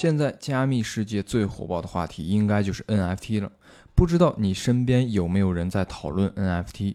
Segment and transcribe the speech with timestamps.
[0.00, 3.50] 现在加密世界最火爆的话题应该就是 NFT 了。
[3.96, 6.94] 不知道你身边有没有人在讨论 NFT？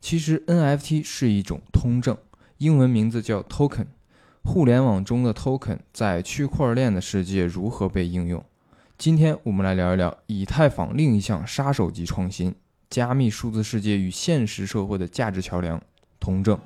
[0.00, 2.16] 其实 NFT 是一种通证，
[2.58, 3.86] 英文名字叫 token。
[4.44, 8.44] 互联网中的 token 在区块链的世界如何被应用？
[8.96, 12.54] 今天我们来聊一聊以太坊另一项杀手级创新——
[12.88, 15.82] 加密数字世界与现实社会的价值桥梁——
[16.20, 16.56] 通证。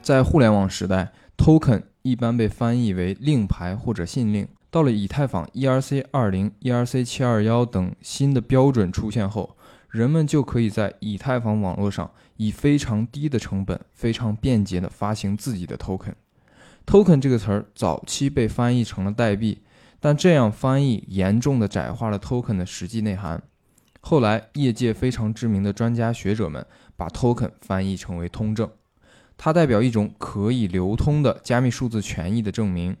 [0.00, 4.48] 在互联网时代，Token 一般被翻译为令牌或者信令。
[4.70, 9.56] 到了以太坊 ERC 二零、ERC 七二幺等新的标准出现后，
[9.88, 16.14] 人们就可以在以太坊网络上以非常低的成本、非常便捷地发行自己的 Token。
[16.84, 19.62] Token 这个词儿早期被翻译成了代币，
[20.00, 23.40] 但这样翻译严重地窄化了 Token 的实际内涵。
[24.00, 28.68] 后来，业界非常知名的专家学者们把 Token 翻译成为通证。
[29.36, 32.96] 它代表一种可以流通的加密数字权益的证明，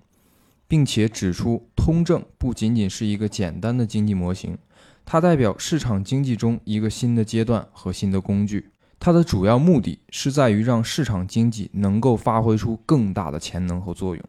[0.66, 4.58] 并且指出，通证不仅仅是一个简单的经济模型，
[5.04, 8.70] 它代表市场经济中一个新的阶段和新的工具。
[8.98, 14.24] 它的主要目的是在于让市场经济能够发挥出更大的潜能和作用。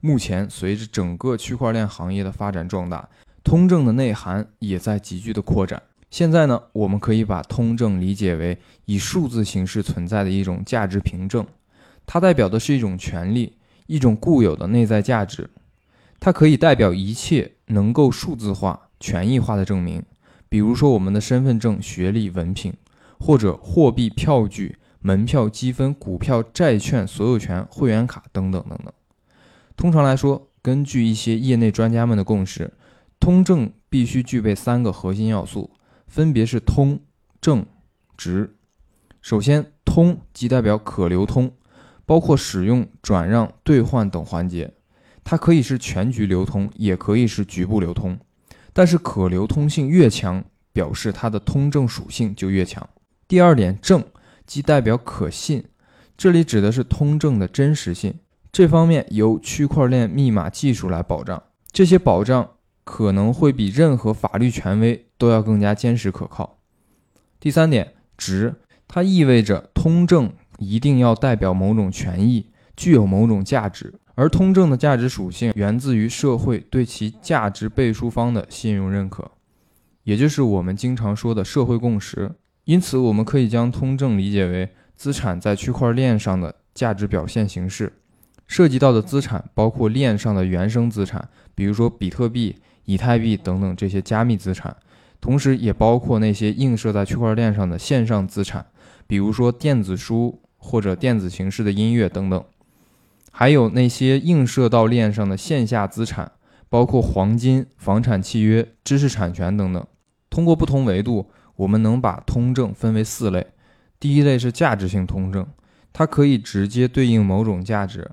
[0.00, 3.08] 目前，随着整个区块链行业的发展壮大，
[3.44, 5.82] 通证的内涵也在急剧的扩展。
[6.10, 11.46] 现在呢，我们可以把通证理解为以数字形式存在的一种价值凭证，
[12.06, 15.50] 它代表的是一种权利，一种固有的内在价值。
[16.18, 20.02] 它可以代表一切能够数字化、权益化的证明，
[20.48, 22.72] 比如说我们的身份证、学历、文凭，
[23.18, 28.92] 或者货币、票据、门票、积分、股票、债券、所有权、会员卡等等等等。
[29.76, 32.72] 通常来说，根据一些业内专家们的共识，
[33.20, 35.70] 通证必须具备三个核心要素。
[36.06, 37.00] 分别是通、
[37.40, 37.66] 正、
[38.16, 38.56] 直。
[39.20, 41.52] 首先，通即代表可流通，
[42.04, 44.72] 包括使用、转让、兑换等环节。
[45.24, 48.18] 它可以是全局流通，也可以是局部流通。
[48.72, 52.88] 但是可流通性越强，表示它的通证属性就越强。
[53.26, 54.04] 第二点，正
[54.46, 55.64] 即代表可信，
[56.16, 58.14] 这里指的是通证的真实性。
[58.52, 61.42] 这方面由区块链密码技术来保障。
[61.72, 62.55] 这些保障。
[62.86, 66.60] 可能会比任何法律权威都要更加坚实可靠。
[67.40, 68.54] 第三点，值，
[68.86, 72.46] 它意味着通证一定要代表某种权益，
[72.76, 79.32] 具有某种价值，而通证的价值属性源自于社会对其价值背书方的信用认可，
[80.04, 82.36] 也就是我们经常说的社会共识。
[82.64, 87.94] 因此，我们可以将通证理解为资产在区块链上的价值表现形式。
[88.46, 92.54] 涉及到的资产包括链上的原生资产，比如说比特币。
[92.86, 94.74] 以太币等等这些加密资产，
[95.20, 98.64] 同时也包括那些映射在区块链上的线上资产，
[99.06, 102.42] 比如说电子书或者电子形式的音乐等等，
[103.30, 106.32] 还有那些映射到链上的线下资产，
[106.68, 109.86] 包括黄金、房产契约、知识产权等等。
[110.30, 113.46] 通过不同维度，我们能把通证分为四类。
[113.98, 115.46] 第一类是价值性通证，
[115.92, 118.10] 它可以直接对应某种价值，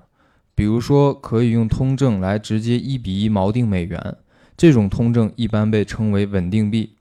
[0.54, 4.16] 比如说可以用通证来直接一比一锚定美元。
[4.56, 6.96] 这种通证一般被称为稳定币。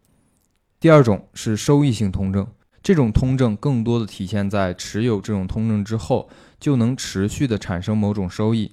[0.79, 2.47] 第二种是收益性通证，
[2.81, 8.71] 这种通证更多的体现在持有这种通证之后就能持续的产生某种收益，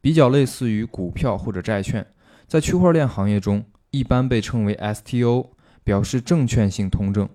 [0.00, 2.06] 比较类似于股票或者债券。
[2.46, 5.50] 在区块链行业中，一般被称为 STO，
[5.84, 7.28] 表示证券性通证。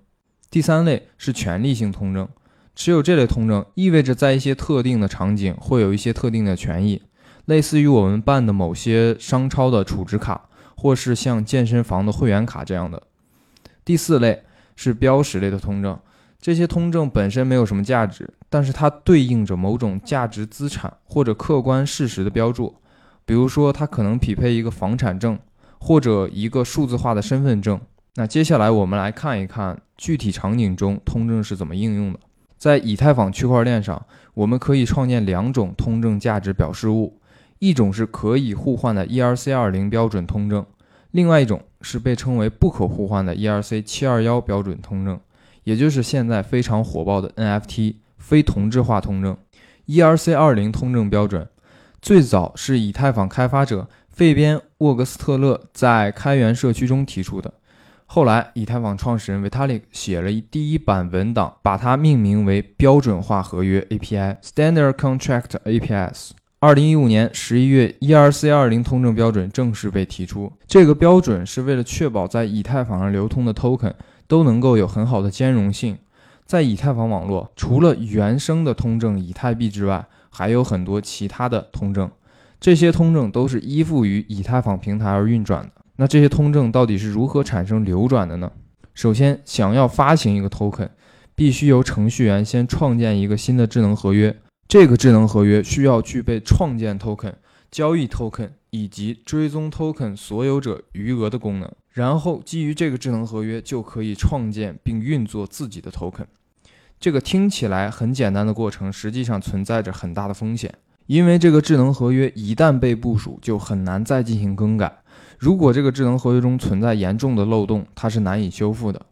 [0.51, 2.27] 第三类是权利性通证，
[2.75, 7.01] 持有这类通证意味着在一些特定的场景会有一些特定的权益，
[7.45, 10.49] 类似于我们办的某些商超的储值卡。
[10.83, 13.01] 或是像健身房的会员卡这样的。
[13.85, 14.43] 第四类
[14.75, 15.97] 是标识类的通证，
[16.41, 22.75] 这些通证本身没有什么价值，但是它对应着某种价值资产或者客观事实的标注，
[23.23, 25.39] 比如说它可能匹配一个房产证
[25.79, 27.79] 或者一个数字化的身份证。
[28.15, 32.19] 那接下来我们来看一看具体场景中通证是怎么应用的。
[32.57, 37.21] 在以太坊区块链上，我们可以创建两种通证价值表示物。
[37.63, 40.65] 一种是可以互换的 ERC20 标准通证，
[41.11, 45.17] 另外一种是被称为不可互换的 ERC721 标准通证，
[45.63, 49.37] 也就是现在非常火爆的 NFT 非同质化通证。
[49.87, 51.47] ERC20 通证标准
[52.01, 57.53] 最早是以太坊开发者费边沃格斯特勒在开源社区中提出的，
[58.05, 66.31] 后来以太坊创始人 Vitalik 写了一第一版文档，把它命名为标准化合约 API Standard Contract APIs。
[66.65, 70.49] 二零一五年十一月，ERC 二零通证标准正式被提出。
[70.65, 73.91] 这个标准是为了确保在以太坊上流通的 token
[74.29, 75.97] 都能够有很好的兼容性。
[76.45, 82.09] 在以太坊网络，除了原生的通证以太币之外，还有很多其他的通证。
[82.61, 85.71] 这些通证都是依附于以太坊平台而运转的。
[85.97, 88.49] 那这些通证到底是如何产生流转的呢？
[88.93, 90.87] 首先，想要发行一个 token，
[91.35, 94.37] 必须由程序员先创建一个新的智能合约。
[94.67, 97.33] 这个智能合约需要具备创建 token、
[97.69, 101.71] 交易 token 以及追踪 token 所有者余额的功能。
[101.91, 106.25] 然后，基于这个智能合约，就可以创建并运作自己的 token。
[106.99, 110.73] 这个听起来很简单的过程，实际上存在着很大的风险。
[111.05, 115.03] 因为这个智能合约一旦被部署，就很难再进行更改。
[115.37, 119.05] 如果这个智能合约中存在严重的漏洞，它是难以修复的。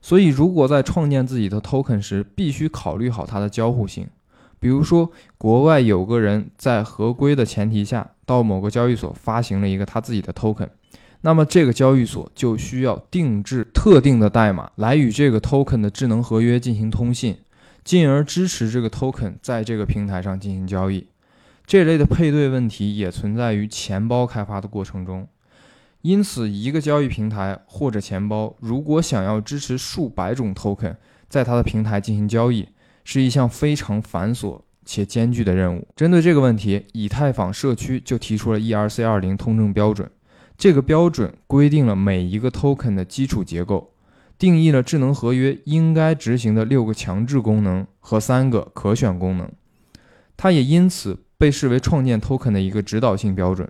[0.00, 4.06] 所以，如果在创建自己的 token 时，必须考虑好它的交互性。
[4.62, 10.68] 比如说，国外有个人在合规的前提下，到某个交易所发行了一个他自己的 token，
[11.22, 17.38] 那么这个交易所就需要定制特定的代码来与这个 token 的智能合约进行通信，
[17.82, 21.08] 进而支持这个 token 在这个平台上进行交易。
[21.66, 25.26] 这类的配对问题也存在于钱包开发的过程中，
[26.02, 30.94] 因此，一个交易平台或者钱包如果想要支持数百种 token
[31.28, 32.68] 在它的平台进行交易，
[33.04, 35.86] 是一项非常繁琐且艰巨的任务。
[35.96, 40.10] 针对这个问题，以太坊社区就提出了 ERC20 通证标准。
[40.56, 43.92] 这个标准规定了每一个 token 的基础结构，
[44.38, 49.50] 定义了智能合约应该执行的六个强制功能和三个可选功能。
[50.36, 51.20] 它也因此。
[51.42, 53.68] 被视为创建 token 的一个指导性标准。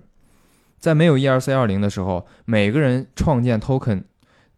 [0.79, 4.03] 在没有 ERC20 的时候，每个人创建 token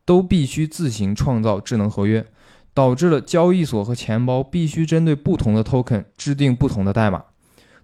[0.05, 2.27] 都必须自行创造智能合约，
[2.75, 7.25] 导致了交易所和钱包必须针对不同的 token 制定不同的代码，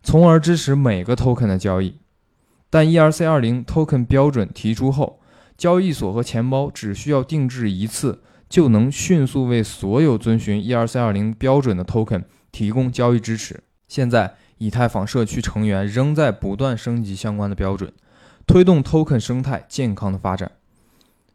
[0.02, 1.94] 从而支持每个 token 的交易。
[2.68, 5.20] 但 ERC20 token 标准提出后，
[5.56, 13.62] 交易所和钱包只需要定制一次，就能迅速为所有遵循 ERC20 标准的 token 提供交易支持。
[13.88, 14.34] 现在。
[14.62, 17.90] 以太坊社区成员仍在不断升级相关的标准，
[18.46, 20.52] 推动 token 生态健康的发展。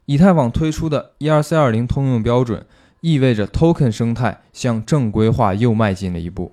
[0.04, 2.64] 以太坊推出的 ERC20 通用标准，
[3.00, 6.52] 意味着 token 生态向正规化又迈进了一步。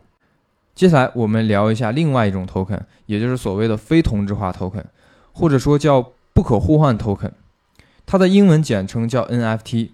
[0.75, 4.85] 接下来，我们聊一下另外一种 token，也就是所谓的非同质化 token，
[5.31, 7.31] 或者说叫不可互换 token，
[8.05, 9.89] 它的英文简称叫 NFT。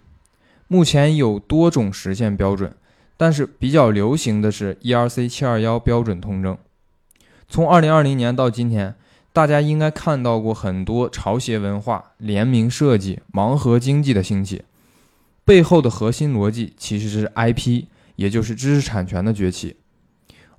[0.68, 2.74] 目前有多种实现标准，
[3.18, 6.58] 但是比较流行的是 ERC721 标准通证。
[7.48, 8.96] 从二零二零年到今天，
[9.34, 14.64] 大家应该看到过很多潮鞋文化、联名设计、盲盒经济的兴起，
[15.50, 17.86] 背后的核心逻辑其实是 IP，
[18.18, 19.78] 也就是知识产权的崛起。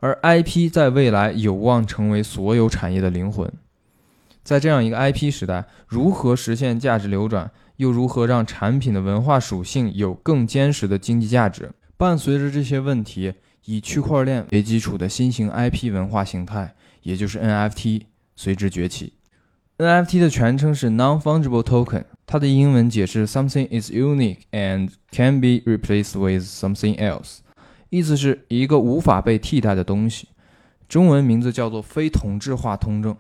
[0.01, 3.49] 而 IP 在未来有望成为所有产业的灵魂。
[4.43, 11.71] 在这样一个 IP 时代，如何实现价值流转，又如何让产品的文化属性有更坚实的经济价值？
[11.97, 13.35] 伴随着这些问题，
[13.67, 16.75] 以区块链为基础的新型 IP 文化形态。
[17.03, 18.03] 也就是 NFT
[18.35, 19.13] 随之崛起。
[19.81, 27.39] NFT 的全称是 Non-Fungible Token，它的英文解释 Something is unique and can be replaced with something else，
[27.89, 30.29] 意思是一个无法被替代的东西。
[30.87, 33.17] 中文名字叫做非同质化通证。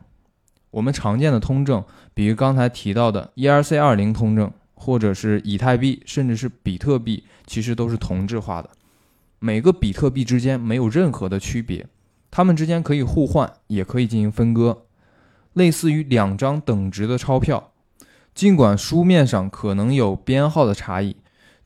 [0.70, 8.68] 我们常见的通证，比如刚才提到的 ERC20 通证，或者是以太币，甚至是比特币，其实都是同质化的。
[9.38, 11.86] 每个比特币之间没有任何的区别。
[12.30, 14.82] 它们之间可以互换，也可以进行分割，
[15.52, 17.72] 类似于两张等值的钞票。
[18.34, 21.16] 尽管书面上可能有编号的差异，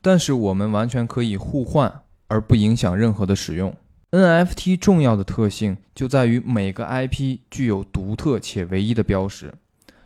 [0.00, 3.74] 但是我们完全可以互换，而不影响任何的使用。
[4.10, 9.52] NFT 重要的特性就在于每个 IP 具有独特且唯一的标识，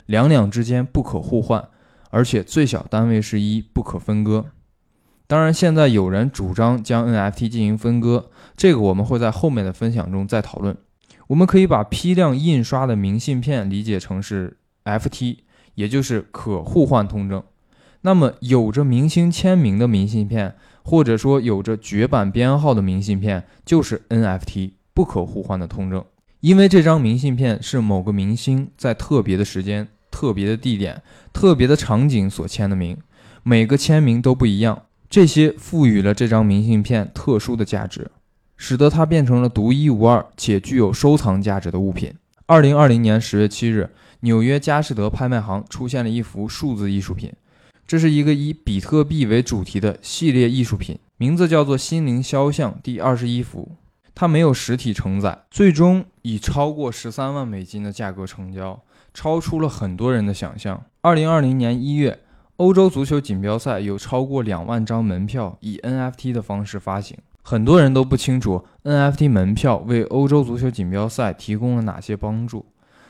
[0.07, 1.69] 两两之间不可互换，
[2.11, 4.47] 而且最小单位是一，不可分割。
[5.27, 10.77] 当然，现在有人主张将 NFT 进行分割，这个我们会在后面的分享中再讨论。
[11.29, 15.39] 我们可以把批量印刷的明信片理解成是 FT，
[15.75, 17.43] 也就是可互换通证。
[18.01, 26.05] 那么，有着明星签名的明信片，或者说有着绝版编号的明信片，就是 NFT 不可互换的通证。
[26.41, 32.97] 因为这张明信片是某个明星在特别的时间、特别的地点、特别的场景所签的名，
[33.43, 34.85] 每个签名都不一样。
[35.11, 38.11] 这些赋予了这张明信片特殊的价值，
[38.59, 42.12] 使得它变成了独一无二且具有收藏价值的物品。
[42.45, 43.88] 二零二零年十月七日，
[44.21, 47.33] 纽约佳士得拍卖行出现了一幅数字艺术品，
[47.87, 53.77] 这是一个以比特币为主题的系列艺术品，名字叫做《心灵肖像》第二十一幅。
[54.15, 58.83] 它没有实体承载，最终以超过十三万美金的价格成交，
[59.15, 60.85] 超出了很多人的想象。
[61.00, 62.19] 二零二零年一月。
[62.59, 67.17] 欧洲足球锦标赛有超过两万张门票以 NFT 的方式发行，
[67.49, 72.67] 很多人都不清楚 NFT 门票为欧洲足球锦标赛提供了哪些帮助。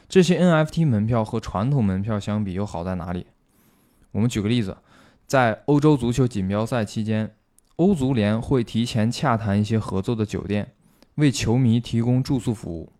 [0.08, 3.26] 这些 NFT 门票和传统门票相比又好在哪里？
[4.12, 4.76] 我们举个例子，
[5.26, 7.32] 在欧洲足球锦标赛期间，
[7.74, 10.70] 欧足联会提前洽谈一些合作的酒店，
[11.16, 12.92] 为球迷提供住宿服务。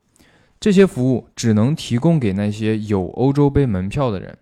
[0.59, 4.37] 这些服务只能提供给那些有欧洲杯门票的人。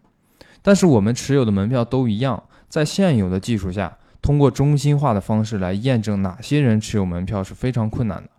[0.62, 8.30] 但是我们持有的门票都一样，在现有的技术下，通过中心化的方式来验证哪些人持有门票是非常困难的。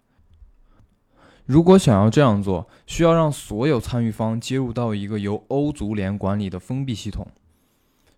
[1.46, 7.26] 如果想要这样做，需要让所有参与方接入到一个由欧足联管理的封闭系统，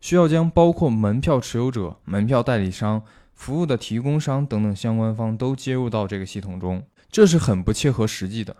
[0.01, 3.03] 需要将包括门票持有者、门票代理商、
[3.35, 8.55] 服务的提供商等等相关方都接入到这个系统中，这是很不切合实际的。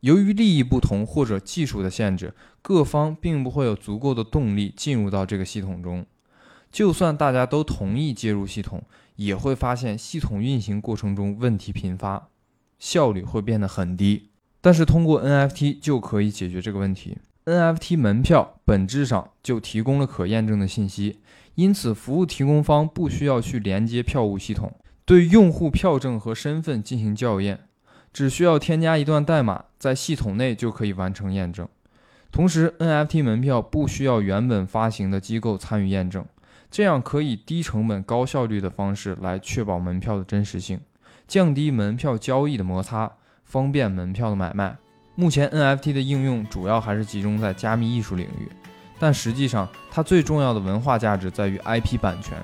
[0.00, 6.04] 由于利益不同或者技术的限制，各方并不会有足够的动力进入到这个系统中。
[6.74, 8.82] 就算大家都同意接入系统，
[9.14, 12.30] 也会发现系统运行过程中问题频发。
[12.80, 17.16] 效率会变得很低，但是通过 NFT 就可以解决这个问题。
[17.44, 21.20] NFT 门票本质上就提供了可验证的信息，
[21.54, 27.68] 因此服务提供方不需要去连接票务系统，对用户票证和身份进行校验，
[28.12, 31.68] 只需要添加一段代码，在系统内就可以完成验证。
[32.32, 36.26] 同时，NFT 门票不需要原本发行的机构参与验证，
[36.74, 40.80] 这样可以低成本、高效率的方式来确保门票的真实性。
[41.28, 43.12] 降低门票交易的摩擦，
[43.44, 44.76] 方便门票的买卖。
[45.14, 48.50] 目前 NFT 的应用主要还是集中在加密艺术领域，
[48.98, 52.36] 但实际上它最重要的文化价值在于 IP 版权。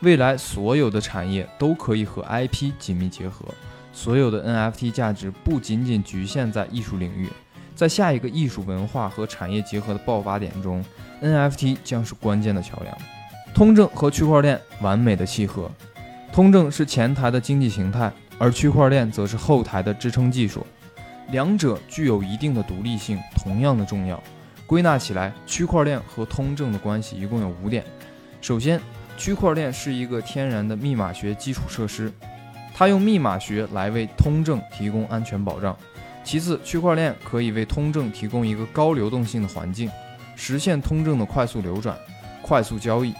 [0.00, 3.44] 未来所有的产业都可以和 IP 紧密结合，
[3.92, 7.28] 所有的 NFT 价值不仅仅局限在艺术领域，
[7.74, 10.82] 在下一个艺术文化和产业结合的爆发点中
[11.20, 13.19] ，NFT 将是关键的桥梁。
[13.54, 15.70] 通证和区块链完美的契合。
[16.32, 20.64] 通证是前台的经济形态，而区块链则是后台的支撑技术，
[21.32, 24.22] 两者具有一定的独立性，同样的重要。
[24.66, 27.84] 归纳起来，区块链和通证的关系一共有五点。
[28.40, 28.80] 首先，
[29.18, 32.12] 区块链是一个天然的密码学基础设施，
[32.72, 35.76] 它用密码学来为通证提供安全保障。
[36.22, 39.90] 其次，区块链可以为通证提供一个高流动性的环境，
[40.36, 41.98] 实现通证的快速流转、
[42.40, 43.12] 快速交易。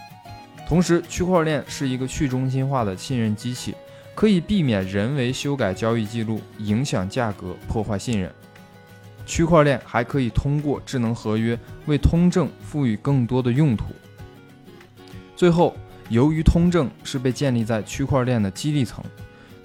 [0.71, 3.75] 同时，区块链是一个去中心化的信任机器，
[4.15, 8.33] 可以避免人为修改交易记录、影响价格、破坏信任。
[9.27, 13.87] 区块链还可以通过智能合约为通证赋予更多的用途。
[15.35, 15.75] 最后，
[16.09, 19.05] 由于通证是被建立在区块链的激励层，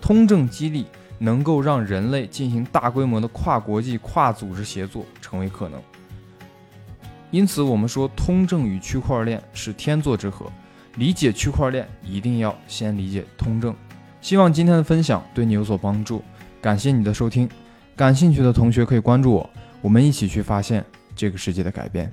[0.01, 0.88] 通证激励
[1.19, 5.79] 能够让人类进行大规模的跨国际、跨组织协作成为可能。
[7.29, 10.51] 因此，我们说通证与区块链是天作之合。
[10.98, 13.75] 理解区块链，一定要先理解通证。
[14.22, 16.24] 希望今天的分享对你有所帮助，
[16.62, 17.48] 感谢你的收听。
[17.96, 19.50] 感兴趣的同学可以关注我，
[19.82, 20.84] 我们一起去发现
[21.16, 22.12] 这个世界的改变。